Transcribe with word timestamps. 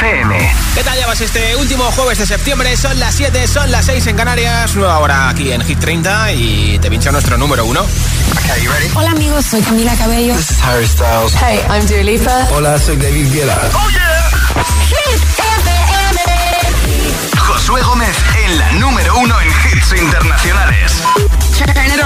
FM. 0.00 0.32
¿Qué 0.74 0.82
tal 0.82 0.96
llevas 0.96 1.20
este 1.20 1.54
último 1.56 1.84
jueves 1.92 2.16
de 2.16 2.24
septiembre? 2.24 2.74
Son 2.74 2.98
las 2.98 3.14
7, 3.14 3.46
son 3.46 3.70
las 3.70 3.84
6 3.84 4.06
en 4.06 4.16
Canarias, 4.16 4.74
nueva 4.74 4.98
hora 4.98 5.28
aquí 5.28 5.52
en 5.52 5.60
Hit 5.60 5.78
30 5.78 6.32
y 6.32 6.78
te 6.78 6.88
pincha 6.88 7.12
nuestro 7.12 7.36
número 7.36 7.66
uno. 7.66 7.82
Okay, 7.82 8.62
you 8.64 8.72
ready? 8.72 8.88
Hola 8.94 9.10
amigos, 9.10 9.44
soy 9.44 9.60
Camila 9.60 9.94
Cabello. 9.96 10.34
This 10.36 10.52
is 10.52 10.58
Harry 10.62 10.86
Styles. 10.86 11.34
Hey, 11.34 11.60
I'm 11.68 11.84
Dua 11.86 12.02
Lipa. 12.02 12.48
Hola, 12.50 12.78
soy 12.78 12.96
David 12.96 13.30
Guetta. 13.30 13.60
Oh 13.74 13.90
yeah. 13.90 14.30
Hit 14.88 15.20
FM. 15.38 16.20
Josué 17.36 17.82
Gómez 17.82 18.16
en 18.46 18.58
la 18.58 18.72
número 18.72 19.18
uno 19.18 19.38
en 19.38 19.48
hits 19.48 19.92
internacionales. 20.00 20.92
Turn 21.58 21.86
it 21.86 22.00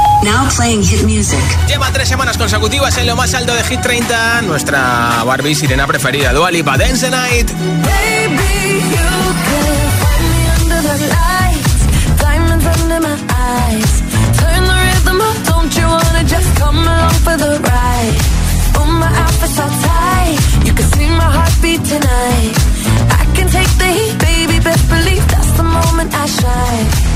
on. 0.00 0.05
Now 0.22 0.48
playing 0.56 0.82
hit 0.82 1.04
music. 1.04 1.38
Lleva 1.68 1.90
tres 1.92 2.08
semanas 2.08 2.36
consecutivas 2.36 2.96
en 2.98 3.06
lo 3.06 3.16
más 3.16 3.34
alto 3.34 3.54
de 3.54 3.62
Hit 3.64 3.80
30. 3.80 4.42
Nuestra 4.42 5.22
Barbie 5.24 5.54
sirena 5.54 5.86
preferida, 5.86 6.32
Dua 6.32 6.50
Lipa, 6.50 6.76
Dance 6.76 7.06
the 7.06 7.10
Night. 7.10 7.50
Baby, 7.52 8.82
you 8.94 9.10
could 9.46 9.90
find 10.02 10.24
me 10.32 10.42
under 10.56 10.82
the 10.82 10.96
lights, 11.08 12.20
diamonds 12.20 12.66
under 12.66 13.00
my 13.00 13.16
eyes. 13.30 14.02
Turn 14.38 14.64
the 14.64 14.76
rhythm 14.86 15.20
up, 15.20 15.36
don't 15.46 15.76
you 15.76 15.86
wanna 15.86 16.24
just 16.24 16.54
come 16.56 16.78
along 16.78 17.14
for 17.24 17.36
the 17.36 17.60
ride? 17.60 18.16
Oh, 18.78 18.86
my 18.86 19.10
outfit's 19.22 19.58
all 19.60 19.68
tight, 19.68 20.38
you 20.64 20.72
can 20.72 20.86
see 20.94 21.08
my 21.08 21.30
heartbeat 21.36 21.84
tonight. 21.84 22.54
I 23.10 23.24
can 23.36 23.48
take 23.48 23.70
the 23.78 23.86
heat, 23.86 24.18
baby, 24.18 24.58
best 24.60 24.88
believe 24.88 25.26
that's 25.28 25.52
the 25.52 25.62
moment 25.62 26.12
I 26.14 26.26
shine. 26.26 27.15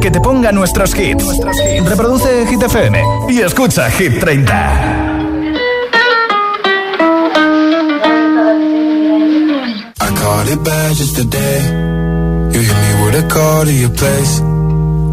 que 0.00 0.10
te 0.10 0.20
ponga 0.20 0.52
nuestros 0.52 0.94
hits. 0.94 1.24
Reproduce 1.84 2.46
Hit 2.46 2.62
FM 2.62 3.02
y 3.28 3.40
escucha 3.40 3.90
Hit 3.90 4.20
30. 4.20 4.52
I 10.00 10.10
caught 10.20 10.48
it 10.48 10.62
bad 10.64 10.96
just 10.96 11.16
today. 11.16 11.60
You 12.52 12.60
hit 12.60 12.76
me 12.76 13.04
with 13.04 13.24
a 13.24 13.28
call 13.28 13.64
to 13.64 13.72
your 13.72 13.90
place. 13.90 14.40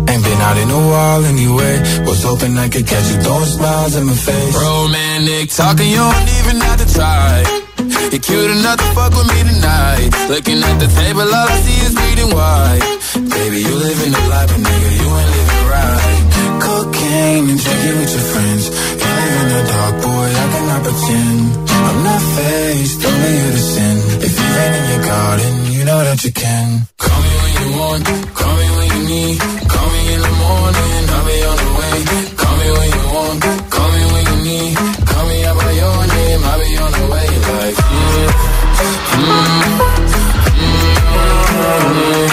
Ain't 0.09 0.23
been 0.23 0.41
out 0.41 0.57
in 0.57 0.69
a 0.69 0.81
while 0.91 1.25
anyway. 1.25 1.79
Was 2.05 2.23
hoping 2.23 2.57
I 2.57 2.67
could 2.69 2.85
catch 2.87 3.07
you 3.09 3.21
throwing 3.21 3.45
smiles 3.45 3.95
in 3.95 4.05
my 4.05 4.13
face. 4.13 4.55
Romantic 4.55 5.49
talking, 5.49 5.89
you 5.89 5.97
don't 5.97 6.29
even 6.39 6.61
have 6.61 6.79
to 6.85 6.93
try. 6.93 7.43
You're 8.11 8.21
cute 8.21 8.51
enough 8.51 8.77
to 8.77 8.85
fuck 8.93 9.11
with 9.15 9.27
me 9.27 9.43
tonight. 9.53 10.09
Looking 10.29 10.61
at 10.63 10.77
the 10.79 10.87
table, 10.87 11.21
all 11.21 11.47
I 11.49 11.57
see 11.61 11.79
is 11.85 11.95
bleeding 11.95 12.31
white. 12.35 13.02
Baby, 13.43 13.59
you 13.59 13.75
living 13.75 14.11
the 14.15 14.23
life, 14.31 14.47
but 14.55 14.61
nigga, 14.63 14.89
you 15.03 15.07
ain't 15.19 15.31
living 15.35 15.65
right. 15.75 16.23
Cocaine 16.63 17.45
and 17.51 17.59
drinking 17.59 17.97
with 17.99 18.11
your 18.15 18.27
friends. 18.31 18.63
You 19.03 19.09
live 19.19 19.35
in 19.43 19.47
the 19.51 19.61
dark, 19.67 19.95
boy, 19.99 20.27
I 20.31 20.45
cannot 20.53 20.81
pretend. 20.87 21.39
I'm 21.67 21.99
not 22.07 22.21
faced, 22.35 22.99
only 23.03 23.31
you 23.43 23.49
to 23.51 23.63
sin. 23.73 23.95
If 24.27 24.33
you 24.39 24.47
ain't 24.63 24.75
in 24.79 24.85
your 24.95 25.03
garden, 25.11 25.53
you 25.75 25.83
know 25.83 25.99
that 26.07 26.23
you 26.23 26.31
can. 26.31 26.87
Call 27.03 27.19
me 27.19 27.31
when 27.43 27.53
you 27.59 27.69
want, 27.83 28.03
call 28.31 28.53
me 28.55 28.67
when 28.79 28.87
you 28.95 29.01
need. 29.11 29.37
Call 29.73 29.87
me 29.91 30.01
in 30.15 30.19
the 30.23 30.33
morning, 30.39 31.03
I'll 31.11 31.25
be 31.27 31.37
on 31.51 31.57
the 31.63 31.71
way. 31.83 31.97
Call 32.39 32.55
me 32.63 32.67
when 32.79 32.89
you 32.95 33.03
want, 33.11 33.39
call 33.75 33.89
me 33.91 34.01
when 34.13 34.23
you 34.31 34.37
need. 34.47 34.71
Call 35.03 35.23
me 35.27 35.37
out 35.43 35.55
by 35.59 35.71
your 35.83 35.99
name, 36.15 36.41
I'll 36.47 36.59
be 36.63 36.71
on 36.79 36.91
the 36.95 37.05
way. 37.11 37.27
Like, 37.59 37.75
mm, 37.91 38.27
mm, 39.19 39.93
Hey, 41.93 42.32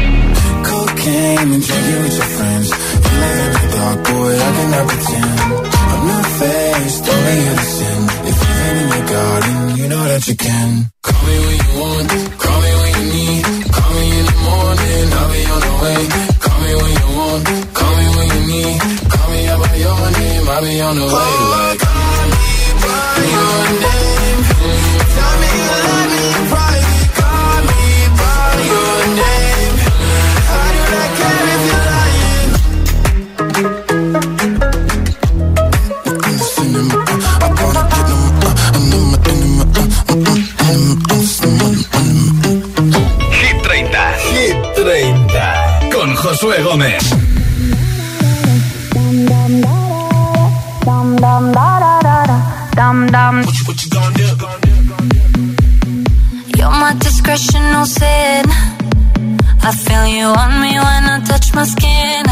came 1.01 1.49
and 1.53 1.63
drank 1.65 1.87
it 1.93 1.99
with 2.03 2.15
your 2.19 2.29
friends. 2.37 2.67
You 2.69 3.13
live 3.21 3.41
in 3.41 3.51
the 3.61 3.69
dark, 3.75 3.99
boy, 4.05 4.33
I 4.37 4.49
cannot 4.57 4.85
pretend. 4.91 5.39
I'm 5.91 6.03
not 6.11 6.25
faced, 6.39 7.03
only 7.13 7.37
innocent. 7.49 8.05
If 8.29 8.35
you've 8.41 8.57
been 8.61 8.75
in 8.81 8.87
your 8.95 9.05
garden, 9.15 9.55
you 9.79 9.85
know 9.91 10.03
that 10.11 10.23
you 10.29 10.35
can. 10.35 10.69
Call 11.01 11.21
me 11.27 11.35
when 11.45 11.57
you 11.63 11.71
want, 11.81 12.09
call 12.43 12.59
me 12.65 12.71
when 12.81 12.91
you 12.97 13.05
need. 13.17 13.43
Call 13.75 13.91
me 13.97 14.05
in 14.19 14.25
the 14.29 14.37
morning, 14.49 15.05
I'll 15.19 15.29
be 15.33 15.41
on 15.53 15.61
the 15.67 15.73
way. 15.83 16.01
Call 16.45 16.57
me 16.63 16.71
when 16.81 16.91
you 17.01 17.09
want, 17.17 17.43
call 17.77 17.93
me 17.97 18.05
when 18.15 18.27
you 18.35 18.41
need. 18.53 18.77
Call 19.11 19.27
me 19.33 19.39
out 19.51 19.59
by 19.63 19.75
your 19.85 20.03
name, 20.21 20.45
I'll 20.53 20.61
be 20.61 20.75
on 20.87 20.95
the 21.01 21.07
way. 21.15 21.31
Oh, 21.51 21.75
call 21.81 22.25
me 22.31 22.53
by 22.83 23.21
your 23.33 23.55
name. 23.81 24.10
30. 43.91 44.13
Hit 44.33 44.55
30. 44.75 45.89
Con 45.91 46.15
Josué 46.15 46.61
Gómez. 46.63 47.03
You're 56.57 56.69
my 56.69 56.93
discretion, 56.99 57.85
sin. 57.85 58.45
I 59.63 59.71
feel 59.71 60.07
you 60.07 60.25
on 60.25 60.61
me 60.61 60.73
when 60.79 61.03
I 61.13 61.21
touch 61.25 61.53
my 61.53 61.65
skin. 61.65 62.25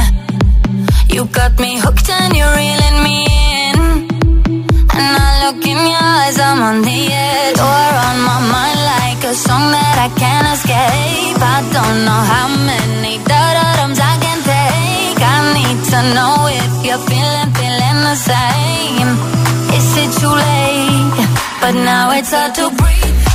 You 1.09 1.25
got 1.25 1.59
me 1.59 1.77
hooked 1.79 2.09
and 2.09 2.35
you're 2.35 2.55
reeling 2.55 3.03
me 3.03 3.25
in. 3.25 3.58
And 4.99 5.15
I 5.15 5.29
look 5.47 5.63
in 5.65 5.79
your 5.79 6.03
eyes, 6.19 6.37
I'm 6.39 6.61
on 6.61 6.81
the 6.81 6.99
edge. 7.07 7.55
You're 7.55 7.95
on 8.07 8.17
my 8.27 8.39
mind 8.51 8.79
like 8.93 9.21
a 9.31 9.33
song 9.33 9.71
that 9.71 9.95
I 9.95 10.09
can't 10.19 10.47
escape. 10.55 11.39
I 11.39 11.59
don't 11.75 11.99
know 12.07 12.21
how 12.33 12.47
many 12.67 13.17
da-da-dums 13.23 13.99
I 13.99 14.15
can 14.19 14.39
take. 14.43 15.19
I 15.23 15.37
need 15.55 15.79
to 15.91 15.99
know 16.15 16.35
if 16.51 16.73
you're 16.85 17.03
feeling, 17.09 17.49
feeling 17.55 17.99
the 18.03 18.17
same. 18.19 19.09
Is 19.77 19.89
it 20.03 20.11
too 20.19 20.35
late? 20.35 21.27
But 21.61 21.73
now 21.73 22.11
it's 22.11 22.31
hard 22.31 22.55
to 22.55 22.69
breathe. 22.75 23.28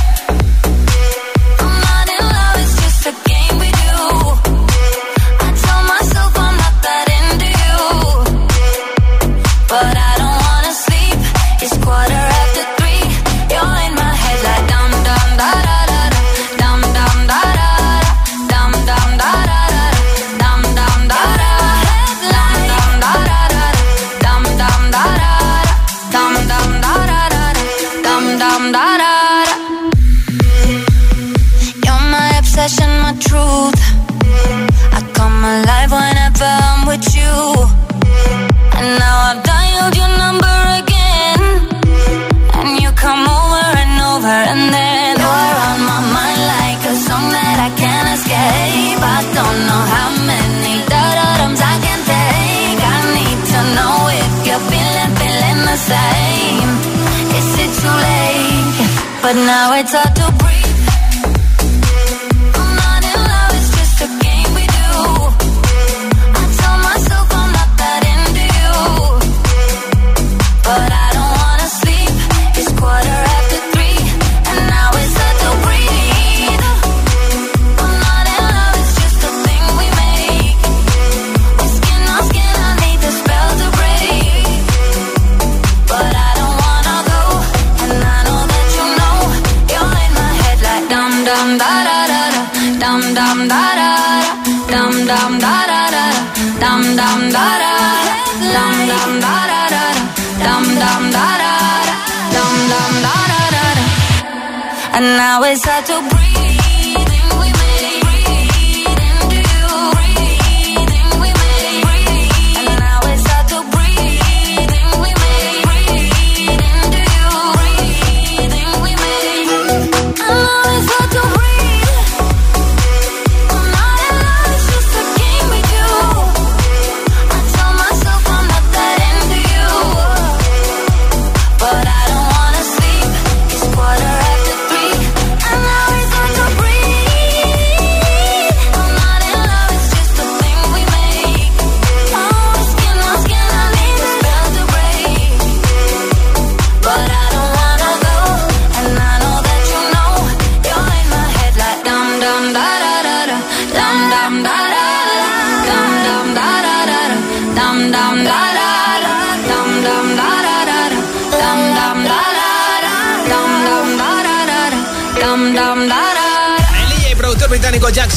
It's 105.55 105.63
hard 105.65 105.85
to 105.85 106.14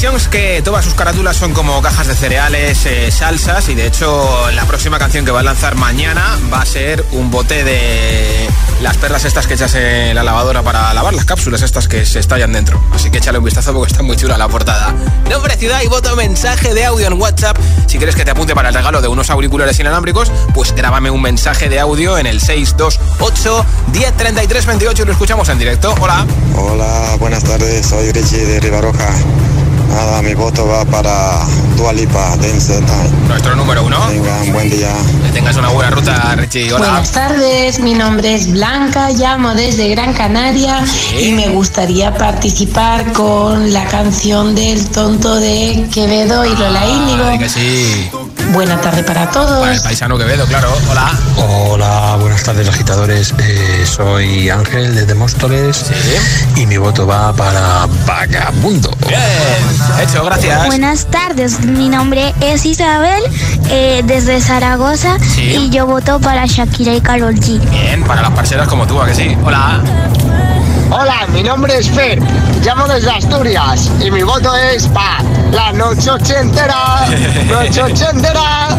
Jones, 0.09 0.27
que 0.27 0.61
todas 0.63 0.83
sus 0.85 0.95
carátulas 0.95 1.37
son 1.37 1.53
como 1.53 1.83
cajas 1.83 2.07
de 2.07 2.15
cereales, 2.15 2.83
eh, 2.87 3.11
salsas, 3.11 3.69
y 3.69 3.75
de 3.75 3.85
hecho 3.85 4.49
la 4.55 4.65
próxima 4.65 4.97
canción 4.97 5.23
que 5.23 5.29
va 5.29 5.41
a 5.41 5.43
lanzar 5.43 5.75
mañana 5.75 6.35
va 6.51 6.61
a 6.61 6.65
ser 6.65 7.05
un 7.11 7.29
bote 7.29 7.63
de 7.63 8.49
las 8.81 8.97
perlas 8.97 9.25
estas 9.25 9.45
que 9.45 9.53
echas 9.53 9.75
en 9.75 10.15
la 10.15 10.23
lavadora 10.23 10.63
para 10.63 10.91
lavar, 10.95 11.13
las 11.13 11.25
cápsulas 11.25 11.61
estas 11.61 11.87
que 11.87 12.07
se 12.07 12.17
estallan 12.17 12.53
dentro. 12.53 12.81
Así 12.91 13.11
que 13.11 13.19
échale 13.19 13.37
un 13.37 13.43
vistazo 13.43 13.71
porque 13.71 13.91
está 13.91 14.01
muy 14.01 14.15
chula 14.15 14.35
la 14.35 14.47
portada. 14.47 14.95
Nombre, 15.29 15.55
ciudad 15.57 15.81
y 15.83 15.87
voto 15.87 16.15
mensaje 16.15 16.73
de 16.73 16.85
audio 16.85 17.05
en 17.05 17.13
WhatsApp. 17.13 17.57
Si 17.85 17.97
quieres 17.97 18.15
que 18.15 18.25
te 18.25 18.31
apunte 18.31 18.55
para 18.55 18.69
el 18.69 18.75
regalo 18.75 19.01
de 19.01 19.07
unos 19.07 19.29
auriculares 19.29 19.79
inalámbricos, 19.79 20.31
pues 20.55 20.73
grábame 20.73 21.11
un 21.11 21.21
mensaje 21.21 21.69
de 21.69 21.79
audio 21.79 22.17
en 22.17 22.25
el 22.25 22.41
628 22.41 23.65
1033 23.91 24.65
28 24.65 25.03
y 25.03 25.05
lo 25.05 25.11
escuchamos 25.11 25.49
en 25.49 25.59
directo. 25.59 25.93
Hola. 25.99 26.25
Hola, 26.55 27.15
buenas 27.19 27.43
tardes, 27.43 27.85
soy 27.85 28.11
Richie 28.11 28.45
de 28.45 28.59
Ribaroja. 28.59 29.13
Nada, 29.89 30.21
mi 30.21 30.33
voto 30.33 30.67
va 30.67 30.85
para 30.85 31.45
Dualipa, 31.75 32.35
Dance. 32.37 32.79
Nuestro 33.27 33.55
número 33.55 33.83
uno. 33.83 33.97
Tengan 34.07 34.53
buen 34.53 34.69
día. 34.69 34.93
Que 35.25 35.31
tengas 35.31 35.57
una 35.57 35.69
buena 35.69 35.91
ruta, 35.91 36.35
Richie. 36.35 36.71
Hola. 36.71 36.89
Buenas 36.89 37.11
tardes, 37.11 37.79
mi 37.79 37.93
nombre 37.93 38.35
es 38.35 38.51
Blanca, 38.51 39.09
llamo 39.11 39.53
desde 39.55 39.89
Gran 39.89 40.13
Canaria 40.13 40.83
y 41.19 41.31
me 41.31 41.49
gustaría 41.49 42.13
participar 42.15 43.11
con 43.13 43.73
la 43.73 43.85
canción 43.85 44.55
del 44.55 44.87
tonto 44.89 45.35
de 45.35 45.87
Quevedo 45.93 46.45
y 46.45 46.55
Lola 46.55 46.87
Índigo. 46.87 47.23
Ay, 47.25 47.39
que 47.39 47.49
sí. 47.49 48.09
Buena 48.49 48.81
tarde 48.81 49.03
para 49.03 49.29
todos. 49.29 49.59
Para 49.59 49.73
el 49.73 49.81
paisano 49.81 50.17
Quevedo, 50.17 50.45
claro. 50.47 50.73
Hola. 50.89 51.11
Hola, 51.37 52.17
buenas 52.19 52.43
tardes, 52.43 52.67
agitadores. 52.67 53.33
Eh, 53.37 53.85
soy 53.85 54.49
Ángel 54.49 54.95
desde 54.95 55.13
Móstoles 55.13 55.85
y 56.55 56.65
mi 56.65 56.77
voto 56.77 57.05
va 57.05 57.31
para 57.33 57.87
Vagabundo. 58.07 58.91
Bien, 59.07 59.19
hecho, 60.01 60.23
gracias. 60.25 60.65
Buenas 60.65 61.05
tardes, 61.05 61.59
mi 61.61 61.89
nombre 61.89 62.33
es 62.41 62.65
Isabel 62.65 63.21
eh, 63.69 64.01
desde 64.05 64.41
Zaragoza 64.41 65.17
Sí. 65.19 65.41
y 65.41 65.69
yo 65.69 65.85
voto 65.85 66.19
para 66.19 66.45
Shakira 66.47 66.93
y 66.95 67.01
Karol 67.01 67.35
G. 67.35 67.59
Bien, 67.69 68.03
para 68.03 68.21
las 68.23 68.31
parceras 68.31 68.67
como 68.67 68.87
tú, 68.87 68.99
¿a 69.01 69.05
que 69.05 69.15
sí? 69.15 69.37
Hola. 69.43 69.81
Hola, 70.91 71.27
mi 71.31 71.43
nombre 71.43 71.77
es 71.77 71.87
Fer, 71.89 72.19
llamo 72.63 72.87
desde 72.87 73.11
Asturias 73.11 73.91
y 74.03 74.09
mi 74.09 74.23
voto 74.23 74.55
es 74.55 74.87
para 74.87 75.21
la 75.51 75.71
noche 75.71 76.09
ochentera, 76.09 77.05
noche 77.47 77.83
ochentera. 77.83 78.69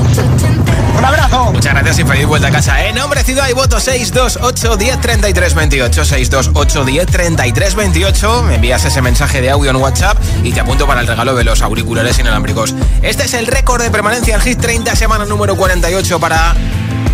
Un 0.99 1.05
abrazo. 1.05 1.53
Muchas 1.53 1.73
gracias 1.73 2.01
y 2.01 2.05
feliz 2.05 2.27
vuelta 2.27 2.49
a 2.49 2.51
casa. 2.51 2.85
En 2.85 2.97
nombre 2.97 3.23
ciudad 3.23 3.49
y 3.49 3.53
voto 3.53 3.79
628 3.79 4.77
10 4.77 5.01
33 5.01 5.55
28. 5.55 6.05
628 6.05 6.85
10 6.85 7.07
33 7.07 7.75
28. 7.77 8.43
Me 8.43 8.57
envías 8.57 8.85
ese 8.85 9.01
mensaje 9.01 9.41
de 9.41 9.51
audio 9.51 9.71
en 9.71 9.77
WhatsApp 9.77 10.19
y 10.43 10.53
te 10.53 10.61
apunto 10.61 10.89
para 10.89 11.01
el 11.03 11.07
regalo 11.07 11.37
de 11.37 11.45
los 11.45 11.63
auriculares 11.63 12.19
inalámbricos. 12.19 12.75
Este 13.03 13.25
es 13.25 13.35
el 13.35 13.47
récord 13.47 13.83
de 13.83 13.91
permanencia 13.91 14.35
en 14.35 14.41
Hit 14.41 14.61
30, 14.61 14.97
semana 14.97 15.25
número 15.27 15.55
48 15.55 16.19
para 16.19 16.55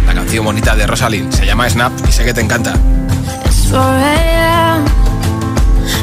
la 0.06 0.14
canción 0.14 0.44
bonita 0.44 0.74
de 0.74 0.86
Rosalind. 0.86 1.32
Se 1.34 1.44
llama 1.44 1.68
Snap 1.68 1.92
y 2.08 2.12
sé 2.12 2.24
que 2.24 2.32
te 2.32 2.40
encanta. 2.40 2.72
It's 3.44 3.68
4 3.70 3.82
a.m. 3.82 4.55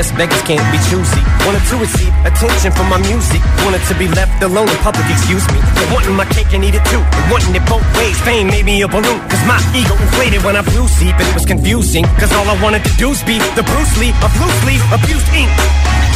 guess 0.00 0.12
beggars 0.12 0.40
can't 0.42 0.72
be 0.72 0.78
choosy. 0.88 1.29
Wanted 1.46 1.64
to 1.72 1.76
receive 1.80 2.12
attention 2.28 2.70
from 2.72 2.88
my 2.92 3.00
music. 3.08 3.40
Wanted 3.64 3.82
to 3.88 3.94
be 3.96 4.06
left 4.12 4.42
alone 4.42 4.68
in 4.68 4.78
public, 4.84 5.06
excuse 5.08 5.44
me. 5.50 5.60
But 5.74 5.88
wanting 5.92 6.14
my 6.14 6.28
cake 6.28 6.52
and 6.52 6.64
eat 6.64 6.76
it 6.76 6.84
too. 6.92 7.00
And 7.00 7.24
wanting 7.32 7.56
it 7.56 7.64
both 7.64 7.84
ways. 7.96 8.18
Fame 8.20 8.48
made 8.48 8.64
me 8.64 8.82
a 8.82 8.88
balloon. 8.88 9.20
Cause 9.28 9.44
my 9.48 9.58
ego 9.72 9.96
inflated 9.96 10.44
when 10.44 10.56
I 10.56 10.62
flew 10.62 10.86
sleep. 10.86 11.16
And 11.16 11.26
it 11.26 11.34
was 11.34 11.46
confusing. 11.46 12.04
Cause 12.20 12.32
all 12.36 12.44
I 12.44 12.56
wanted 12.62 12.84
to 12.84 12.92
do 13.00 13.08
was 13.08 13.22
be 13.24 13.40
the 13.56 13.64
Bruce 13.64 13.94
Lee 13.98 14.12
of 14.20 14.30
loosely 14.36 14.76
abused 14.92 15.28
ink. 15.32 15.50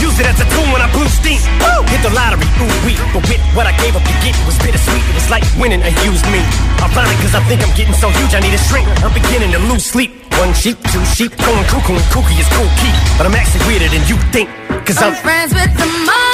Use 0.03 0.19
it 0.19 0.27
as 0.27 0.39
a 0.43 0.47
tool 0.53 0.67
when 0.75 0.83
I 0.83 0.91
blew 0.93 1.07
steam. 1.09 1.41
Woo! 1.63 1.87
Hit 1.89 2.03
the 2.03 2.13
lottery, 2.13 2.45
ooh 2.61 2.75
wee. 2.85 2.99
But 3.15 3.25
with 3.25 3.41
what 3.57 3.65
I 3.65 3.73
gave 3.81 3.97
up 3.97 4.05
to 4.05 4.15
get 4.21 4.35
was 4.45 4.59
bittersweet. 4.61 5.03
It 5.09 5.15
was 5.15 5.31
like 5.31 5.45
winning 5.57 5.81
a 5.81 5.91
used 6.05 6.27
me. 6.29 6.43
Ironic 6.85 7.17
cause 7.25 7.35
I 7.35 7.43
think 7.49 7.63
I'm 7.65 7.73
getting 7.79 7.95
so 7.95 8.11
huge 8.21 8.35
I 8.35 8.41
need 8.45 8.53
a 8.53 8.63
shrink. 8.69 8.87
I'm 9.01 9.15
beginning 9.15 9.57
to 9.57 9.61
lose 9.71 9.87
sleep. 9.87 10.13
One 10.43 10.53
sheep, 10.53 10.77
two 10.91 11.05
sheep, 11.15 11.33
going 11.39 11.65
cuckoo 11.71 11.95
and 11.95 12.07
kooky 12.11 12.37
is 12.37 12.49
cool 12.53 12.69
key. 12.83 12.93
But 13.17 13.25
I'm 13.27 13.35
actually 13.39 13.65
weirder 13.71 13.89
than 13.89 14.03
you 14.11 14.19
think. 14.35 14.51
Cause 14.85 15.01
I'm 15.03 15.15
I'm 15.15 15.15
friends 15.15 15.55
with 15.55 15.73
the 15.79 15.87
monster 15.87 16.34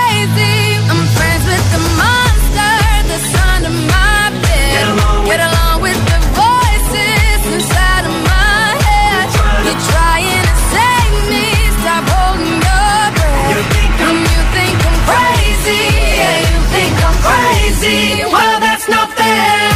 Well, 17.83 18.59
that's 18.59 18.87
not 18.87 19.09
fair. 19.17 19.71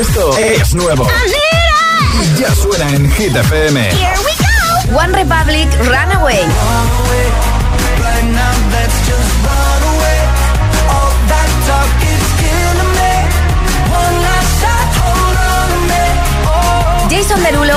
Esto 0.00 0.36
es 0.36 0.74
nuevo. 0.74 1.06
Ya 2.36 2.52
suena 2.56 2.90
en 2.90 3.08
Hit 3.12 3.36
FM. 3.36 3.80
Here 3.92 4.14
we 4.24 4.32
go. 4.90 4.96
One 4.96 5.12
Republic 5.12 5.68
Runaway. 5.84 7.59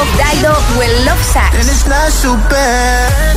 Derulo, 0.03 0.31
Dido, 0.31 0.53
Will 0.77 1.05
Love 1.05 1.23
Sax. 1.23 1.55
And 1.55 1.69
it's 1.69 1.87
not 1.87 2.11
so 2.11 2.35
bad. 2.49 3.33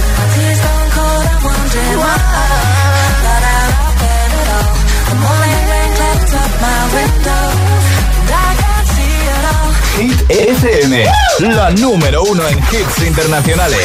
Hit 9.99 10.31
FM, 10.31 11.05
la 11.41 11.71
número 11.71 12.23
uno 12.23 12.47
en 12.49 12.59
hits 12.59 13.03
internacionales. 13.07 13.81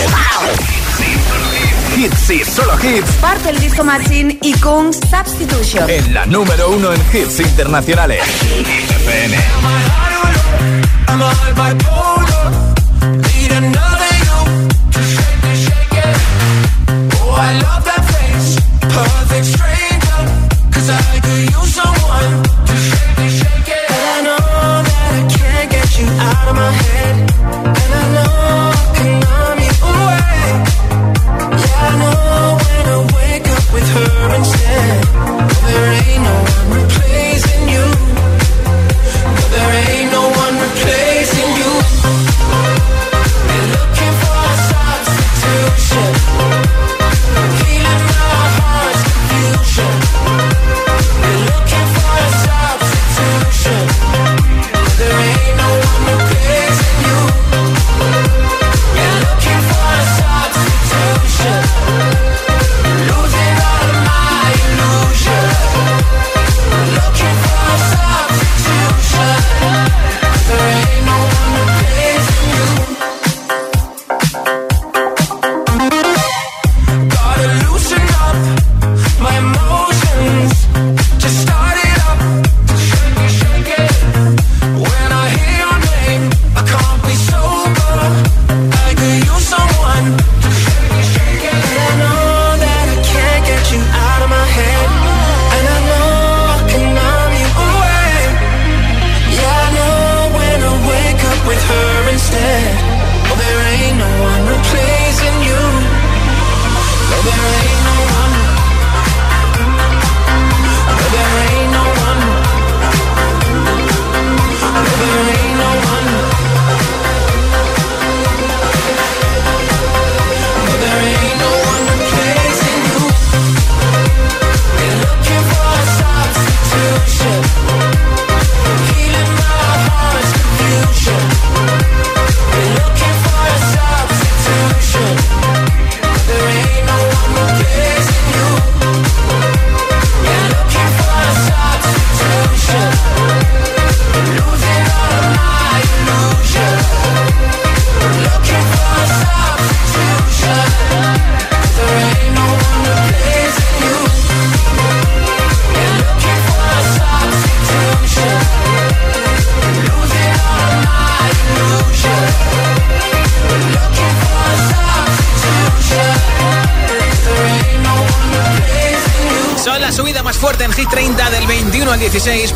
Hits 1.95 2.29
y 2.29 2.43
solo 2.43 2.73
hits 2.81 3.11
Parte 3.19 3.49
el 3.49 3.59
Disco 3.59 3.83
Machine 3.83 4.37
y 4.41 4.53
Kung 4.55 4.93
Substitution. 4.93 5.89
en 5.89 6.13
la 6.13 6.25
número 6.25 6.69
uno 6.69 6.93
en 6.93 7.01
hits 7.13 7.39
internacionales. 7.39 8.21
Hit 8.41 8.91
FM. 8.91 9.37
I'm 11.07 12.60
out 26.21 26.47
of 26.47 26.55
my 26.55 26.71
head. 26.71 27.10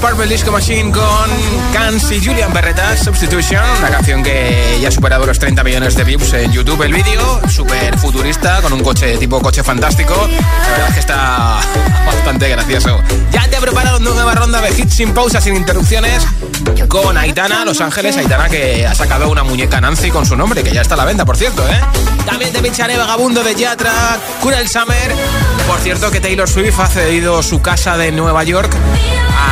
Purple 0.07 0.27
Disco 0.27 0.51
Machine 0.51 0.91
con 0.91 1.03
Cans 1.73 2.11
y 2.11 2.23
Julian 2.23 2.53
Berreta, 2.53 2.95
Substitution. 2.95 3.63
Una 3.79 3.89
canción 3.89 4.21
que 4.21 4.77
ya 4.79 4.89
ha 4.89 4.91
superado 4.91 5.25
los 5.25 5.39
30 5.39 5.63
millones 5.63 5.95
de 5.95 6.03
views 6.03 6.31
en 6.33 6.51
YouTube. 6.51 6.79
El 6.83 6.93
vídeo, 6.93 7.41
súper 7.49 7.97
futurista, 7.97 8.61
con 8.61 8.71
un 8.73 8.83
coche 8.83 9.17
tipo 9.17 9.41
coche 9.41 9.63
fantástico. 9.63 10.13
La 10.13 10.69
verdad 10.69 10.87
es 10.89 10.93
que 10.93 10.99
está 10.99 11.59
bastante 12.05 12.47
gracioso. 12.49 13.01
Ya 13.31 13.49
te 13.49 13.57
he 13.57 13.59
preparado 13.59 13.97
una 13.97 14.11
nueva 14.11 14.35
ronda 14.35 14.61
de 14.61 14.79
hits 14.79 14.93
sin 14.93 15.11
pausa, 15.11 15.41
sin 15.41 15.55
interrupciones. 15.55 16.23
Con 16.87 17.17
Aitana, 17.17 17.65
Los 17.65 17.81
Ángeles. 17.81 18.15
Aitana 18.15 18.47
que 18.47 18.85
ha 18.85 18.93
sacado 18.93 19.31
una 19.31 19.43
muñeca 19.43 19.81
Nancy 19.81 20.11
con 20.11 20.23
su 20.23 20.35
nombre, 20.35 20.61
que 20.61 20.71
ya 20.71 20.81
está 20.81 20.93
a 20.93 20.97
la 20.97 21.05
venta, 21.05 21.25
por 21.25 21.35
cierto, 21.35 21.67
¿eh? 21.67 21.81
También 22.27 22.53
te 22.53 22.61
pincharé 22.61 22.95
Vagabundo 22.95 23.43
de 23.43 23.55
Yatra, 23.55 24.19
Cura 24.39 24.59
el 24.59 24.69
Summer. 24.69 25.15
Por 25.67 25.79
cierto, 25.79 26.11
que 26.11 26.19
Taylor 26.19 26.49
Swift 26.49 26.79
ha 26.79 26.87
cedido 26.87 27.41
su 27.43 27.61
casa 27.61 27.97
de 27.97 28.11
Nueva 28.11 28.43
York 28.43 28.71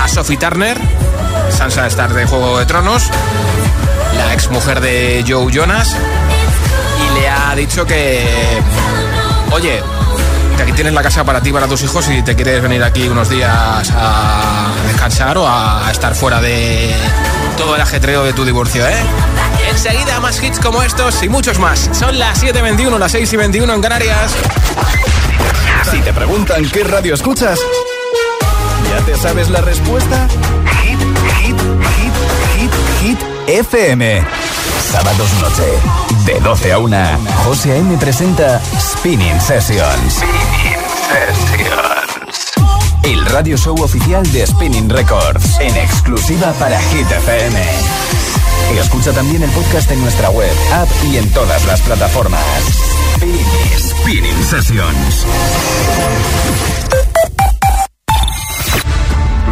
a 0.03 0.07
Sophie 0.07 0.37
Turner, 0.37 0.79
Sansa 1.55 1.87
Star 1.87 2.13
de 2.13 2.25
Juego 2.25 2.59
de 2.59 2.65
Tronos, 2.65 3.09
la 4.15 4.33
ex 4.33 4.49
mujer 4.49 4.79
de 4.81 5.23
Joe 5.27 5.51
Jonas, 5.51 5.95
y 6.99 7.19
le 7.19 7.29
ha 7.29 7.55
dicho 7.55 7.85
que, 7.85 8.61
oye, 9.51 9.81
que 10.55 10.63
aquí 10.63 10.71
tienes 10.73 10.93
la 10.93 11.01
casa 11.01 11.23
para 11.23 11.41
ti, 11.41 11.51
para 11.51 11.67
tus 11.67 11.81
hijos, 11.83 12.07
y 12.09 12.21
te 12.21 12.35
quieres 12.35 12.61
venir 12.61 12.83
aquí 12.83 13.07
unos 13.07 13.29
días 13.29 13.91
a 13.95 14.71
descansar 14.87 15.37
o 15.37 15.47
a 15.47 15.89
estar 15.91 16.15
fuera 16.15 16.41
de 16.41 16.93
todo 17.57 17.75
el 17.75 17.81
ajetreo 17.81 18.23
de 18.23 18.33
tu 18.33 18.45
divorcio, 18.45 18.87
¿eh? 18.87 18.95
Enseguida 19.69 20.19
más 20.19 20.41
hits 20.41 20.59
como 20.59 20.83
estos 20.83 21.23
y 21.23 21.29
muchos 21.29 21.57
más. 21.59 21.89
Son 21.91 22.17
las 22.19 22.43
7.21, 22.43 22.97
las 22.97 23.11
6 23.11 23.33
y 23.33 23.37
21 23.37 23.73
en 23.73 23.81
Canarias. 23.81 24.35
Si 25.91 25.99
te 26.01 26.13
preguntan 26.13 26.69
qué 26.69 26.83
radio 26.83 27.13
escuchas, 27.13 27.59
¿ya 28.89 29.05
te 29.05 29.15
sabes 29.17 29.49
la 29.49 29.61
respuesta? 29.61 30.27
Hit, 30.81 30.99
hit, 31.39 31.57
hit, 31.97 32.13
hit, 32.57 32.71
hit, 33.01 33.19
FM. 33.47 34.23
Sábados 34.91 35.29
noche, 35.41 35.63
de 36.25 36.39
12 36.39 36.71
a 36.71 36.77
1, 36.77 36.97
José 37.45 37.73
A.M. 37.73 37.97
presenta 37.97 38.61
Spinning 38.79 39.39
Sessions. 39.41 40.15
Spinning 40.15 40.79
Sessions. 41.09 41.92
El 43.03 43.25
radio 43.25 43.57
show 43.57 43.75
oficial 43.81 44.23
de 44.31 44.47
Spinning 44.47 44.89
Records, 44.89 45.59
en 45.59 45.75
exclusiva 45.75 46.53
para 46.53 46.79
Hit 46.79 47.11
FM. 47.11 47.61
Escucha 48.79 49.11
también 49.11 49.43
el 49.43 49.49
podcast 49.51 49.91
en 49.91 50.01
nuestra 50.01 50.29
web, 50.29 50.51
app 50.73 50.89
y 51.11 51.17
en 51.17 51.29
todas 51.31 51.65
las 51.65 51.81
plataformas. 51.81 52.41
Spinning 53.77 54.43
Sessions. 54.43 55.25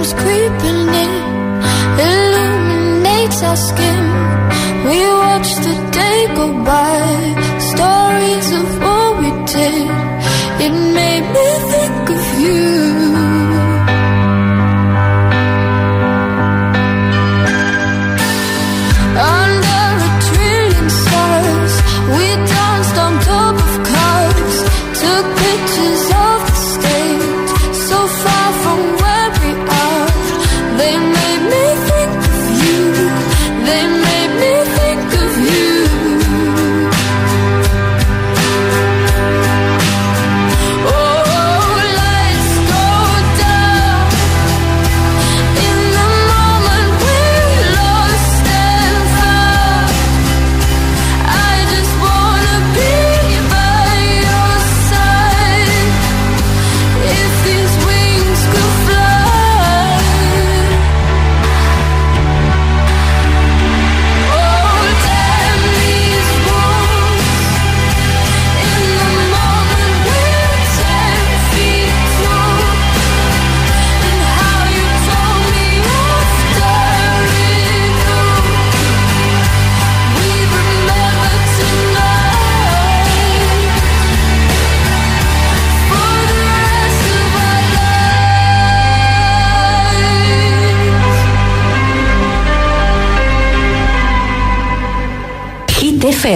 Comes 0.00 0.14
creeping 0.14 0.82
in, 1.04 1.12
illuminates 2.08 3.42
our 3.42 3.56
skin. 3.56 4.04
We 4.88 4.98
watch 5.24 5.50
the 5.66 5.74
day 5.92 6.34
go 6.34 6.46
by, 6.64 6.99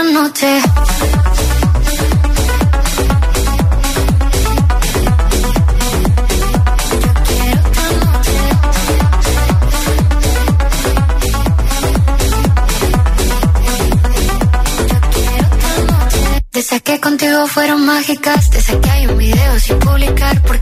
Noche. 0.00 0.62
Desde 16.52 16.80
que 16.80 17.00
contigo 17.00 17.46
fueron 17.48 17.84
mágicas, 17.84 18.50
desde 18.50 18.80
que 18.80 18.90
hay 18.90 19.06
un 19.06 19.18
video 19.18 19.60
sin 19.60 19.78
publicar, 19.78 20.40
porque 20.42 20.61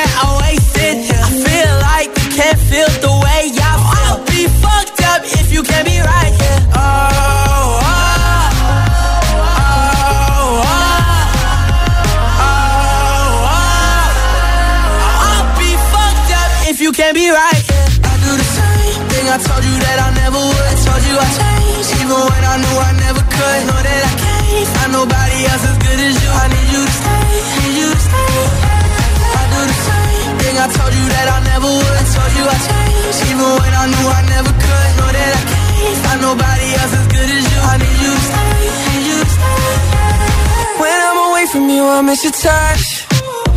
I 33.81 33.87
knew 33.89 34.07
I 34.13 34.21
never 34.29 34.53
could. 34.61 34.89
Know 35.01 35.09
that 35.09 35.31
I 35.33 35.43
can't 35.49 35.97
find 36.05 36.21
nobody 36.21 36.67
else 36.77 36.93
as 37.01 37.07
good 37.17 37.29
as 37.33 37.45
you. 37.49 37.59
I 37.65 37.75
need 37.81 37.97
you 38.05 38.13
to 38.13 38.23
stay, 38.29 38.61
need 38.85 39.05
you 39.09 39.19
stay. 39.25 40.85
When 40.85 40.97
I'm 41.09 41.19
away 41.29 41.45
from 41.49 41.65
you, 41.65 41.83
I 41.89 42.01
miss 42.05 42.21
your 42.21 42.35
touch. 42.45 43.09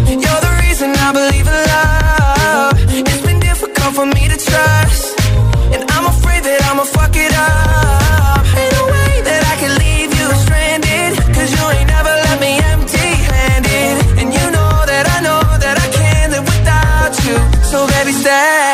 You're 0.09 0.43
the 0.49 0.53
reason 0.65 0.97
I 0.97 1.13
believe 1.13 1.45
in 1.45 1.61
love. 1.77 2.73
It's 3.05 3.21
been 3.29 3.41
difficult 3.41 3.93
for 3.93 4.07
me 4.17 4.25
to 4.33 4.39
trust. 4.41 5.05
And 5.77 5.85
I'm 5.93 6.07
afraid 6.09 6.41
that 6.49 6.61
I'ma 6.73 6.89
fuck 6.89 7.13
it 7.13 7.33
up. 7.37 8.41
Ain't 8.49 8.73
no 8.81 8.85
way 8.97 9.13
that 9.29 9.43
I 9.53 9.55
can 9.61 9.73
leave 9.77 10.09
you 10.09 10.27
stranded. 10.41 11.21
Cause 11.37 11.53
you 11.53 11.61
ain't 11.77 11.89
never 11.93 12.13
left 12.25 12.41
me 12.41 12.65
empty 12.73 13.09
handed. 13.29 14.25
And 14.25 14.29
you 14.33 14.47
know 14.57 14.73
that 14.89 15.05
I 15.05 15.19
know 15.21 15.45
that 15.61 15.77
I 15.85 15.89
can't 15.93 16.33
live 16.33 16.47
without 16.49 17.13
you. 17.29 17.37
So 17.69 17.85
baby, 17.93 18.17
stay. 18.25 18.74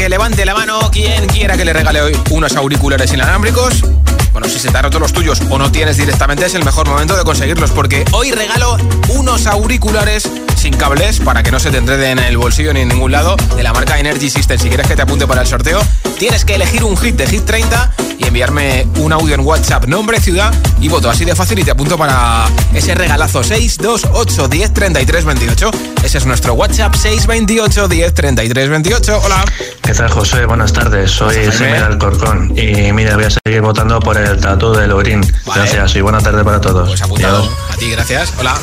que 0.00 0.08
levante 0.08 0.46
la 0.46 0.54
mano 0.54 0.78
quien 0.90 1.26
quiera 1.26 1.58
que 1.58 1.64
le 1.66 1.74
regale 1.74 2.00
hoy 2.00 2.18
unos 2.30 2.56
auriculares 2.56 3.12
inalámbricos. 3.12 3.84
Bueno, 4.32 4.48
si 4.48 4.58
se 4.58 4.70
te 4.70 4.78
han 4.78 4.84
roto 4.84 4.98
los 4.98 5.12
tuyos 5.12 5.42
o 5.50 5.58
no 5.58 5.70
tienes 5.70 5.98
directamente, 5.98 6.46
es 6.46 6.54
el 6.54 6.64
mejor 6.64 6.88
momento 6.88 7.14
de 7.18 7.22
conseguirlos 7.22 7.70
porque 7.72 8.06
hoy 8.12 8.30
regalo 8.30 8.78
unos 9.10 9.46
auriculares 9.46 10.26
sin 10.60 10.76
cables 10.76 11.20
para 11.20 11.42
que 11.42 11.50
no 11.50 11.58
se 11.58 11.70
te 11.70 11.78
enreden 11.78 12.18
en 12.18 12.24
el 12.26 12.36
bolsillo 12.36 12.74
ni 12.74 12.80
en 12.80 12.88
ningún 12.88 13.10
lado 13.10 13.34
de 13.56 13.62
la 13.62 13.72
marca 13.72 13.98
Energy 13.98 14.28
System. 14.28 14.58
Si 14.58 14.68
quieres 14.68 14.86
que 14.86 14.94
te 14.94 15.00
apunte 15.00 15.26
para 15.26 15.40
el 15.40 15.46
sorteo, 15.46 15.80
tienes 16.18 16.44
que 16.44 16.56
elegir 16.56 16.84
un 16.84 16.98
hit 16.98 17.16
de 17.16 17.26
Hit 17.26 17.46
30 17.46 17.92
y 18.18 18.26
enviarme 18.26 18.86
un 18.98 19.10
audio 19.10 19.34
en 19.34 19.40
WhatsApp, 19.40 19.86
nombre, 19.86 20.20
ciudad 20.20 20.52
y 20.78 20.88
voto. 20.88 21.08
Así 21.08 21.24
de 21.24 21.34
fácil 21.34 21.58
y 21.60 21.64
te 21.64 21.70
apunto 21.70 21.96
para 21.96 22.44
ese 22.74 22.94
regalazo 22.94 23.42
628 23.42 24.48
10 24.48 24.74
33 24.74 25.24
28. 25.24 25.70
Ese 26.02 26.18
es 26.18 26.26
nuestro 26.26 26.52
WhatsApp 26.52 26.94
628 26.94 27.88
10 27.88 28.14
33 28.14 28.68
28. 28.68 29.20
Hola. 29.24 29.42
¿Qué 29.82 29.94
tal, 29.94 30.10
José? 30.10 30.44
Buenas 30.44 30.74
tardes. 30.74 31.10
Soy 31.10 31.36
Jaime. 31.50 31.78
Alcorcón. 31.78 32.52
Y 32.54 32.92
mira, 32.92 33.14
voy 33.14 33.24
a 33.24 33.30
seguir 33.30 33.62
votando 33.62 33.98
por 33.98 34.18
el 34.18 34.38
tatu 34.38 34.74
de 34.74 34.86
Lorín. 34.86 35.22
Gracias 35.54 35.96
y 35.96 36.02
buena 36.02 36.18
tarde 36.20 36.44
para 36.44 36.60
todos. 36.60 36.86
Pues 36.86 37.00
apuntado. 37.00 37.48
A 37.72 37.76
ti, 37.76 37.90
gracias. 37.90 38.34
Hola. 38.38 38.54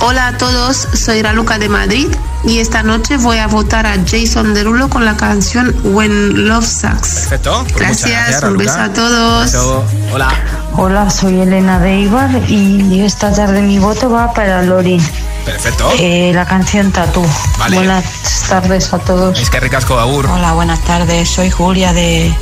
Hola 0.00 0.28
a 0.28 0.36
todos, 0.36 0.88
soy 0.92 1.22
Raluca 1.22 1.58
de 1.58 1.70
Madrid 1.70 2.06
y 2.44 2.58
esta 2.58 2.82
noche 2.82 3.16
voy 3.16 3.38
a 3.38 3.46
votar 3.46 3.86
a 3.86 3.94
Jason 4.06 4.52
Derulo 4.52 4.90
con 4.90 5.06
la 5.06 5.16
canción 5.16 5.74
When 5.84 6.46
Love 6.48 6.66
Sucks. 6.66 7.14
Perfecto. 7.14 7.64
Pues 7.72 7.88
muchas 7.88 8.10
Gracias, 8.10 8.42
un 8.42 8.56
beso 8.58 8.78
a 8.78 8.92
todos. 8.92 9.44
Beso. 9.44 9.84
Hola. 10.12 10.28
Hola, 10.74 11.08
soy 11.08 11.40
Elena 11.40 11.78
de 11.78 12.00
Ibar 12.00 12.30
y 12.46 13.00
esta 13.00 13.32
tarde 13.32 13.62
mi 13.62 13.78
voto 13.78 14.10
va 14.10 14.34
para 14.34 14.62
Lori. 14.62 15.00
Perfecto. 15.46 15.90
Eh, 15.98 16.32
la 16.34 16.44
canción 16.44 16.92
Tatú. 16.92 17.24
Vale. 17.58 17.76
Buenas 17.78 18.04
tardes 18.48 18.92
a 18.92 18.98
todos. 18.98 19.40
Es 19.40 19.48
que 19.48 19.60
ricasco, 19.60 19.98
Agur. 19.98 20.26
Hola, 20.26 20.52
buenas 20.52 20.80
tardes. 20.80 21.30
Soy 21.30 21.50
Julia 21.50 21.94
de, 21.94 22.34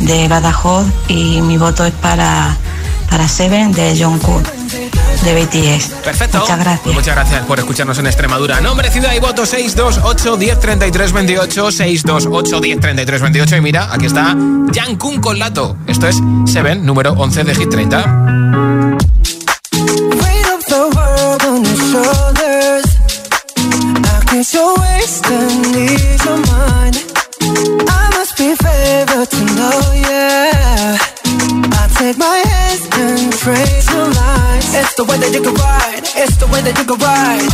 de 0.00 0.26
Badajoz 0.26 0.86
y 1.06 1.42
mi 1.42 1.58
voto 1.58 1.84
es 1.84 1.94
para, 1.94 2.56
para 3.08 3.28
Seven 3.28 3.72
de 3.72 3.96
John 3.98 4.18
Cook 4.18 4.57
de 4.68 5.34
BTS. 5.34 5.90
Perfecto. 6.04 6.40
Muchas 6.40 6.58
gracias. 6.58 6.80
Pues 6.80 6.94
muchas 6.94 7.14
gracias 7.14 7.46
por 7.46 7.58
escucharnos 7.58 7.98
en 7.98 8.06
Extremadura. 8.06 8.60
Nombre, 8.60 8.90
ciudad 8.90 9.12
y 9.14 9.20
voto 9.20 9.46
628 9.46 10.36
10 10.36 10.60
33 10.60 11.12
28 11.12 11.70
628 11.72 12.60
10 12.60 12.80
33 12.80 13.22
28 13.22 13.56
y 13.56 13.60
mira, 13.60 13.92
aquí 13.92 14.06
está 14.06 14.36
Kun 14.98 15.20
con 15.20 15.38
Lato. 15.38 15.76
Esto 15.86 16.06
es 16.06 16.16
Seven, 16.46 16.84
número 16.84 17.12
11 17.12 17.44
de 17.44 17.54
Hit 17.54 17.70
30. 17.70 17.96
Weight 19.72 20.46
of 20.46 20.64
the 20.66 20.90
world 20.94 21.42
on 21.44 21.64
your 21.64 21.76
shoulders. 21.76 22.84
I 23.56 24.24
guess 24.30 24.54
you're 24.54 24.74
wasting 24.80 25.74
ease 25.74 26.24
your 26.24 26.38
mind. 26.46 26.96
I 27.88 28.10
must 28.16 28.36
be 28.36 28.54
favored 28.54 29.30
to 29.30 29.44
know, 29.54 29.92
yeah. 29.94 31.17
Take 32.08 32.16
my 32.16 32.38
hands 32.38 32.88
and 32.92 33.30
trace 33.34 33.84
the 33.84 34.00
lines. 34.00 34.72
It's 34.72 34.94
the 34.94 35.04
way 35.04 35.18
that 35.18 35.28
you 35.28 35.42
can 35.42 35.52
ride. 35.52 36.00
It's 36.16 36.38
the 36.38 36.46
way 36.46 36.62
that 36.64 36.72
you 36.80 36.86
can 36.88 36.96
ride. 37.04 37.44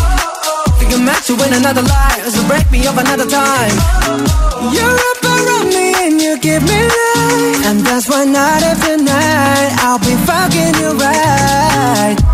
Think 0.79 0.95
I'm 0.95 1.05
meant 1.05 1.27
to 1.27 1.35
win 1.35 1.53
another 1.55 1.83
life, 1.83 2.23
so 2.31 2.39
break 2.47 2.71
me 2.71 2.87
up 2.87 2.95
another 2.95 3.27
time. 3.27 3.75
You're 4.71 4.95
up 5.11 5.21
around 5.27 5.75
me 5.75 5.91
and 6.07 6.23
you 6.23 6.39
give 6.39 6.63
me 6.63 6.87
life, 6.87 7.67
and 7.67 7.81
that's 7.81 8.09
why 8.09 8.27
night 8.27 8.63
after 8.63 8.97
night 8.97 9.75
I'll 9.83 9.99
be 9.99 10.15
fucking 10.23 10.79
you 10.79 10.91
right. 11.03 12.34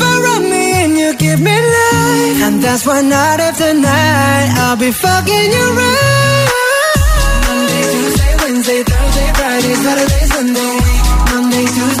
give 1.21 1.39
me 1.39 1.53
life. 1.53 2.39
And 2.47 2.55
that's 2.63 2.83
why 2.85 3.01
night 3.01 3.39
after 3.39 3.73
night 3.73 4.49
I'll 4.63 4.75
be 4.75 4.91
fucking 4.91 5.47
you 5.55 5.65
right. 5.77 6.49
Monday, 7.45 7.83
Tuesday, 7.93 8.33
Wednesday, 8.41 8.81
Thursday, 8.89 9.29
Friday, 9.37 9.75
Saturday, 9.85 10.23
Sunday. 10.33 10.75
Monday, 11.29 11.65
Tuesday, 11.75 12.00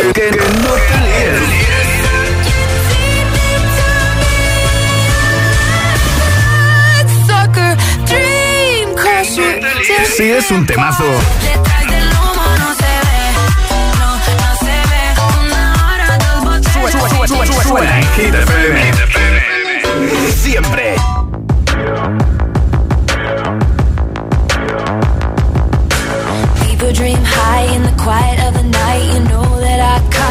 Que, 0.00 0.06
que, 0.14 0.30
que 0.30 0.36
no 0.38 0.72
te 0.88 0.96
líes. 1.04 1.40
Sucker, 7.26 7.76
dream 8.06 8.94
crusher. 8.94 9.60
Si 10.16 10.30
es 10.30 10.50
un 10.50 10.64
temazo. 10.64 11.04
Detrás 11.04 11.86
del 11.86 12.08
humo 12.16 12.46
no 12.60 12.74
se 12.80 12.92
ve, 13.04 13.20
no, 13.98 14.10
no 14.40 14.50
se 14.64 14.74
ve. 14.90 15.04
Una 15.44 15.62
hora, 15.84 16.08
dos 16.18 16.38
botellas. 16.44 16.72
Suena, 16.72 17.08
suena, 17.08 17.46
suena, 17.46 17.62
suena 17.62 17.92
en 17.98 18.06
Hit 18.14 18.34
FM. 18.34 18.78
Siempre. 20.32 20.96
People 26.64 26.92
dream 26.94 27.22
high 27.22 27.74
in 27.76 27.82
the 27.82 27.92
quiet 28.02 28.38
of 28.48 28.54
the 28.54 28.62
night. 28.62 29.04
You 29.14 29.20
know 29.28 29.49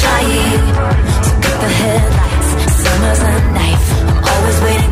Trying. 0.00 0.64
So 1.24 1.32
cut 1.44 1.56
the 1.60 1.70
headlights, 1.80 2.50
karma's 2.82 3.22
a 3.22 3.32
knife. 3.56 3.86
I'm 4.08 4.24
always 4.32 4.58
waiting 4.62 4.83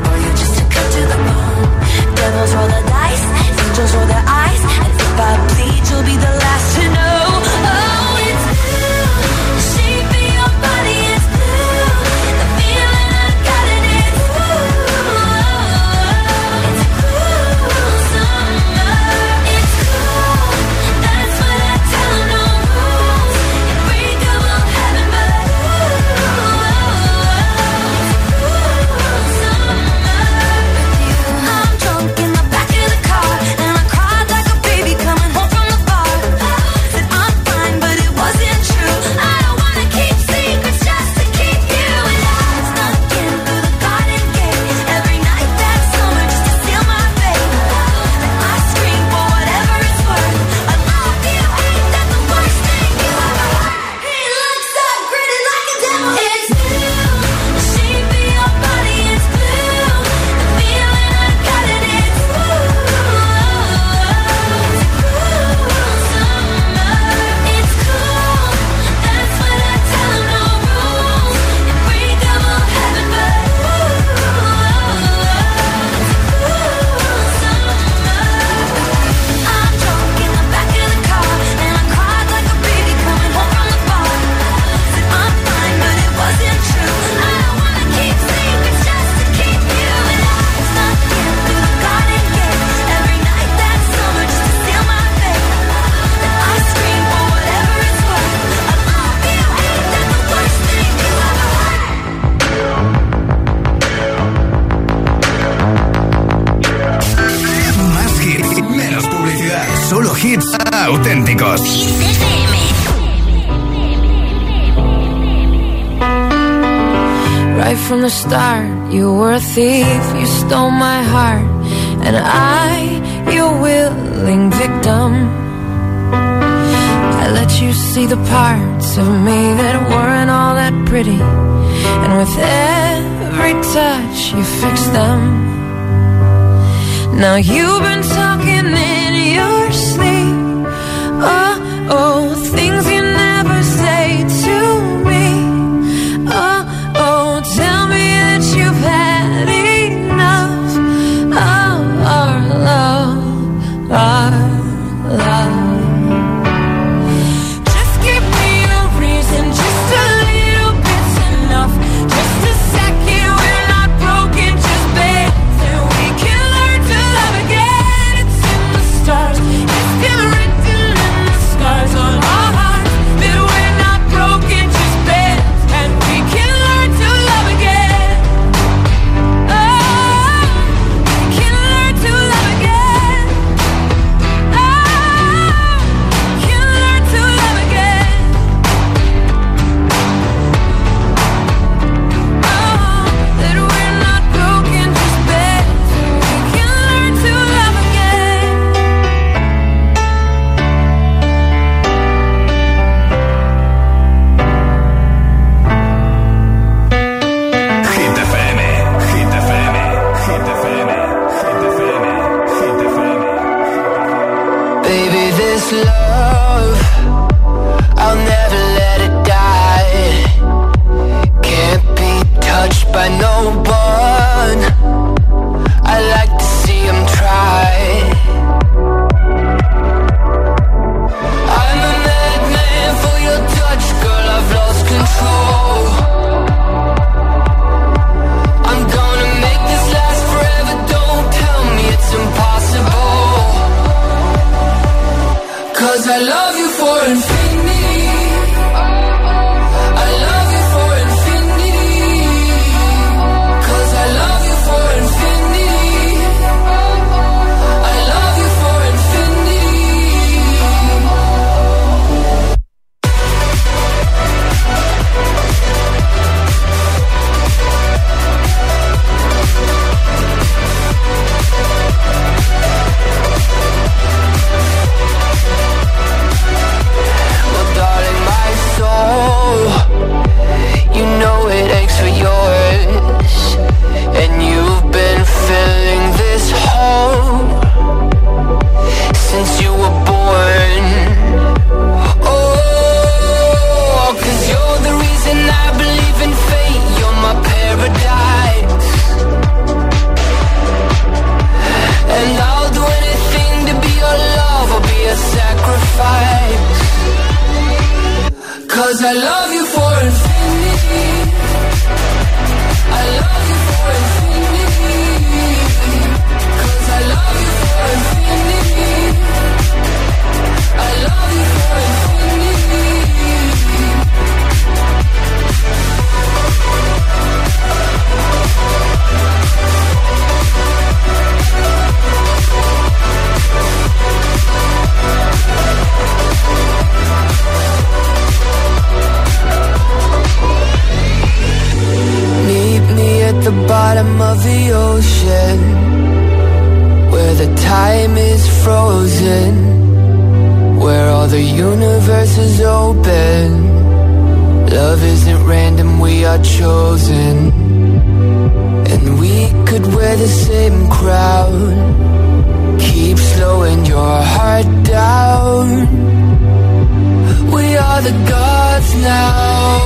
the 368.03 368.11
gods 368.29 368.95
now. 368.97 369.79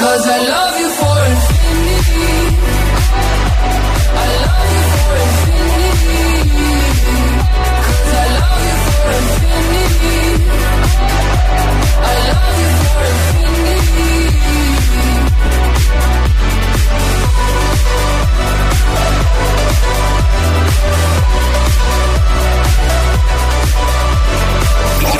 Cause 0.00 0.24
I 0.26 0.38
love 0.54 0.80
you 0.80 0.90
for 0.98 1.11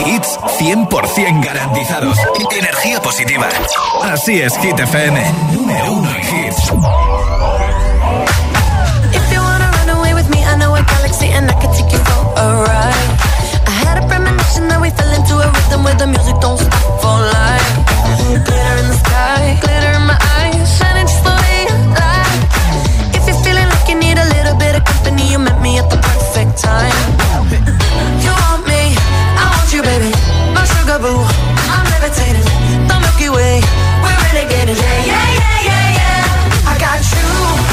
hits 0.05 0.39
100% 0.59 1.45
garantizados. 1.45 2.19
Energía 2.57 3.01
positiva. 3.01 3.49
Así 4.03 4.41
es, 4.41 4.57
Hit 4.59 4.79
FM. 4.79 5.21
Número 5.53 5.93
uno 5.93 6.11
en 6.11 6.21
hits. 6.21 6.73
If 9.13 9.33
you 9.33 9.41
wanna 9.41 9.71
run 9.71 9.91
away 9.99 10.15
with 10.15 10.29
me, 10.31 10.45
I 10.45 10.57
know 10.57 10.75
a 10.75 10.83
galaxy 10.83 11.27
and 11.33 11.51
I 11.51 11.55
can 11.55 11.73
take 11.73 11.91
you 11.93 11.99
for 12.05 12.41
a 12.41 12.63
ride. 12.65 13.11
I 13.67 13.71
had 13.85 13.99
a 14.03 14.07
premonition 14.07 14.69
that 14.69 14.81
we 14.81 14.91
fell 14.91 15.13
into 15.13 15.35
a 15.35 15.51
rhythm 15.51 15.85
where 15.85 15.95
the 15.97 16.07
music 16.07 16.37
don't 16.41 16.59
stop 16.59 17.01
for 17.01 17.19
life. 17.39 17.73
Glitter 18.47 18.77
in 18.83 18.89
the 18.89 18.99
sky, 19.05 19.59
glitter 19.61 19.93
in 19.93 20.07
my 20.07 20.19
eyes, 20.39 20.79
shining 20.79 21.07
just 21.07 21.23
the 21.25 21.31
way 21.31 21.67
you 21.69 21.77
like. 21.95 23.17
If 23.17 23.27
you're 23.29 23.43
feeling 23.45 23.69
like 23.69 23.89
you 23.89 23.97
need 23.97 24.19
a 24.19 24.27
little 24.37 24.57
bit 24.57 24.75
of 24.77 24.85
company, 24.85 25.31
you 25.31 25.39
met 25.39 25.61
me 25.61 25.79
at 25.79 25.89
the 25.91 25.97
perfect 25.99 26.59
time. 26.63 27.22
peekaboo. 30.93 31.24
I'm 31.70 31.84
levitating, 31.90 32.45
the 32.86 33.01
Milky 33.01 33.28
Way. 33.28 33.61
We're 34.03 34.16
renegading, 34.24 34.76
yeah, 34.76 35.05
yeah, 35.05 35.28
yeah, 35.38 35.68
yeah, 35.68 35.97
yeah. 35.99 36.70
I 36.70 36.78
got 36.78 37.01
you. 37.66 37.72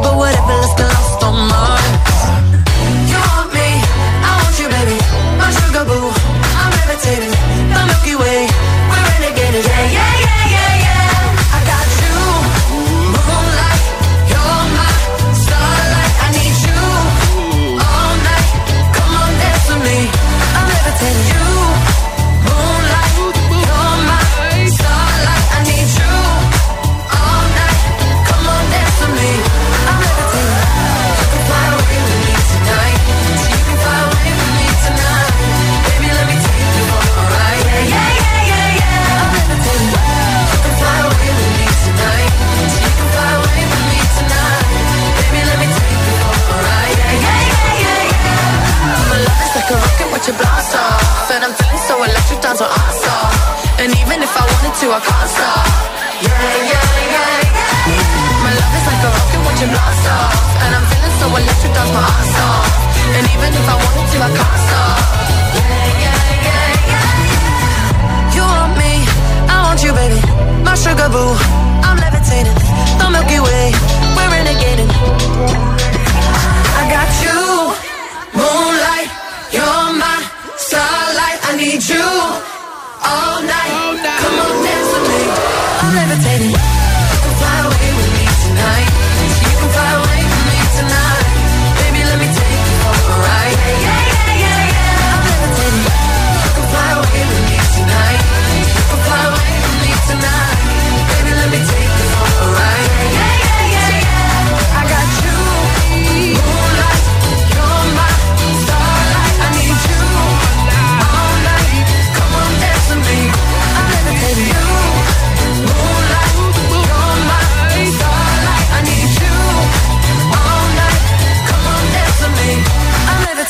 but 0.00 0.16
whatever 0.16 0.51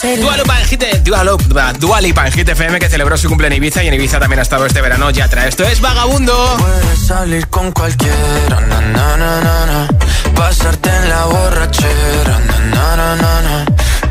Dualipa 0.02 0.58
en 0.58 0.66
Hit, 0.66 0.82
en 0.82 2.32
Hit 2.32 2.48
FM 2.48 2.80
que 2.80 2.88
celebró 2.88 3.16
su 3.16 3.28
cumple 3.28 3.46
en 3.46 3.52
Ibiza 3.52 3.84
y 3.84 3.88
en 3.88 3.94
Ibiza 3.94 4.18
también 4.18 4.40
ha 4.40 4.42
estado 4.42 4.66
este 4.66 4.80
verano 4.80 5.08
Yatra. 5.10 5.46
Esto 5.46 5.62
es 5.62 5.80
Vagabundo. 5.80 6.56
Puedes 6.58 7.06
salir 7.06 7.46
con 7.48 7.70
cualquiera, 7.70 8.60
na, 8.68 8.80
na, 8.80 9.16
na, 9.16 9.88
pasarte 10.34 10.90
en 10.90 11.08
la 11.08 11.24
borrachera, 11.26 12.40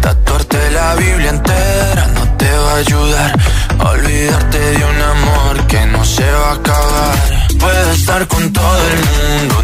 tatuarte 0.02 0.72
la 0.72 0.96
Biblia 0.96 1.30
entera 1.30 2.08
no 2.14 2.38
te 2.38 2.50
va 2.50 2.72
a 2.72 2.76
ayudar. 2.78 3.40
Olvidarte 3.80 4.60
de 4.60 4.86
un 4.86 5.02
amor 5.02 5.68
que 5.68 5.86
no 5.88 6.06
se 6.06 6.32
va 6.32 6.52
a 6.52 6.54
acabar. 6.54 7.16
Puedes 7.60 8.00
estar 8.00 8.26
con 8.28 8.54
todo 8.54 8.82
el 8.88 8.98
mundo, 8.98 9.62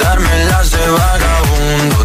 darme 0.00 0.44
las 0.44 0.70
de 0.70 0.88
vagabundo, 0.90 2.04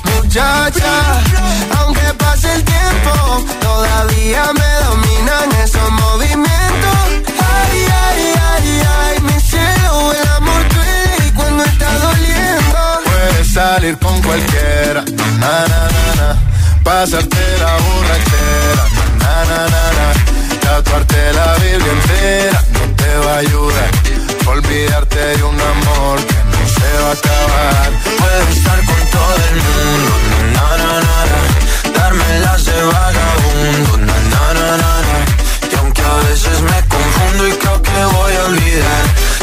muchacha. 0.31 1.21
Aunque 1.77 2.13
pase 2.17 2.53
el 2.53 2.63
tiempo, 2.63 3.45
todavía 3.59 4.43
me 4.53 4.85
dominan 4.85 5.51
esos 5.61 5.91
movimientos. 5.91 6.99
Ay, 7.27 7.85
ay, 8.05 8.33
ay, 8.49 8.81
ay, 8.99 9.21
mi 9.21 9.39
cielo, 9.41 10.13
el 10.13 10.27
amor 10.37 10.61
duele 10.69 11.27
y 11.27 11.31
cuando 11.31 11.63
está 11.65 11.91
doliendo. 11.99 12.77
Puedes 13.03 13.53
salir 13.53 13.97
con 13.97 14.21
cualquiera, 14.21 15.03
na, 15.39 15.67
na, 15.67 15.81
na, 15.95 16.15
na. 16.15 16.37
Pasarte 16.81 17.43
la 17.59 17.73
borrachera, 17.83 18.83
na, 19.19 19.33
na, 19.49 19.59
na, 19.67 19.83
na. 19.97 20.40
Tatuarte 20.61 21.33
la 21.33 21.53
Biblia 21.55 21.91
entera 21.91 22.63
no 22.73 22.95
te 22.95 23.17
va 23.25 23.33
a 23.33 23.37
ayudar. 23.37 23.91
Olvidarte 24.47 25.19
de 25.19 25.43
un 25.43 25.59
amor 25.59 26.17
que 26.29 26.39
no 26.51 26.61
se 26.75 26.89
va 27.03 27.09
a 27.09 27.17
acabar. 27.19 27.89
Puedo 28.19 28.47
estar 28.55 28.79
con 28.85 29.01
todo 29.15 29.35
el 29.49 29.57
mundo, 29.67 30.13
na, 30.53 30.77
na, 30.77 30.93
na, 31.07 31.25
na. 31.31 31.41
de 32.65 32.81
vagabundo, 32.93 33.97
na, 34.07 34.17
na, 34.33 34.53
na, 34.53 34.77
na, 34.81 34.91
na. 35.07 35.17
y 35.71 35.75
aunque 35.79 36.01
a 36.01 36.15
veces 36.29 36.61
me 36.61 36.79
confundo 36.87 37.47
y 37.47 37.51
creo 37.53 37.81
que 37.81 38.05
voy 38.17 38.33
a 38.33 38.43
olvidar, 38.45 39.03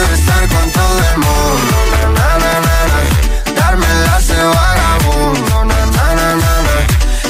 Puedo 0.00 0.14
estar 0.14 0.48
con 0.48 0.70
todo 0.70 0.98
el 1.12 1.18
mundo, 1.18 1.76
na, 1.92 2.02
na, 2.16 2.28
na, 2.38 2.52
na, 2.66 2.76
na. 2.90 3.52
darme 3.60 3.86
las 4.06 4.28
de 4.28 4.42
vagabundo, 4.42 5.64
na, 5.66 5.86
na, 5.94 6.14
na, 6.14 6.28
na, 6.36 6.52
na. 6.66 6.76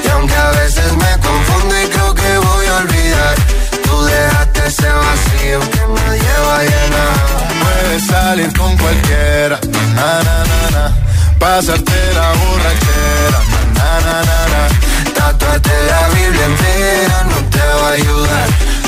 y 0.04 0.08
aunque 0.08 0.36
a 0.36 0.50
veces 0.50 0.92
me 0.92 1.12
confundo 1.18 1.74
y 1.82 1.88
creo 1.88 2.14
que 2.14 2.38
voy 2.38 2.66
a 2.66 2.76
olvidar, 2.76 3.34
tú 3.82 4.04
dejaste 4.04 4.66
ese 4.68 4.88
vacío 4.88 5.58
que 5.72 5.82
nadie 5.96 6.32
va 6.46 6.58
a 6.58 6.62
llenar. 6.62 7.14
Puedes 7.60 8.06
salir 8.06 8.56
con 8.56 8.76
cualquiera, 8.76 9.58
na, 9.96 10.22
na, 10.22 10.44
na, 10.50 10.70
na. 10.70 10.96
pasarte 11.40 12.00
la 12.14 12.28
borrachera, 12.38 13.40
na, 13.74 14.00
na, 14.06 14.16
na, 14.30 14.38
na. 14.52 15.12
Tatuarte 15.16 15.72
la 15.90 16.08
Biblia 16.14 16.46
entera 16.46 17.24
no 17.30 17.36
te 17.50 17.58
va 17.82 17.88
a 17.88 17.92
ayudar. 17.94 18.48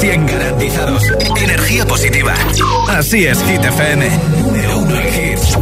100% 0.00 0.26
garantizados. 0.26 1.02
Energía 1.36 1.84
positiva. 1.86 2.34
Así 2.88 3.26
es, 3.26 3.38
Hit 3.44 3.62
FM. 3.62 4.08
Número 4.40 4.78
uno 4.78 4.96
en 4.96 5.08
hits. 5.08 5.56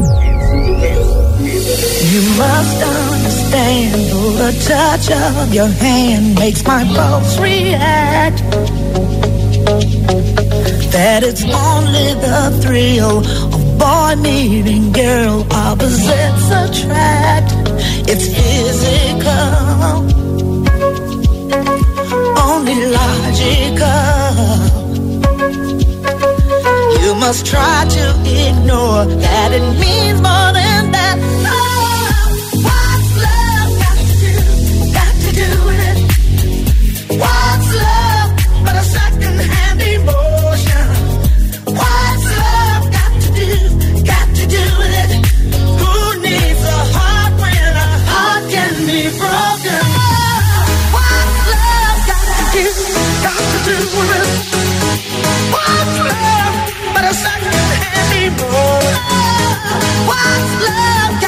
You 2.10 2.22
must 2.36 2.82
understand 2.82 3.94
the 4.38 4.52
touch 4.64 5.10
of 5.10 5.52
your 5.52 5.66
hand 5.66 6.38
makes 6.38 6.64
my 6.64 6.84
pulse 6.94 7.38
react. 7.40 8.40
That 10.92 11.24
it's 11.24 11.42
only 11.42 12.14
the 12.14 12.58
thrill 12.62 13.18
of 13.52 13.78
boy 13.78 14.14
meeting 14.22 14.92
girl 14.92 15.46
opposites 15.50 16.50
attract. 16.50 17.52
It's 18.08 18.26
physical, 18.28 20.06
only 22.38 22.86
logical. 22.86 24.07
Must 27.18 27.46
try 27.46 27.84
to 27.88 28.04
ignore 28.26 29.04
that 29.04 29.50
it 29.52 29.66
means 29.80 30.20
more 30.20 30.52
than 30.54 30.92
that. 30.92 31.16
Oh, 31.46 31.77
lost 60.24 61.22
love. 61.22 61.27